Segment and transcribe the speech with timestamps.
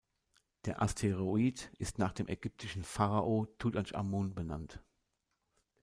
[0.65, 4.83] Der Asteroid ist nach dem ägyptischen Pharao Tutanchamun benannt.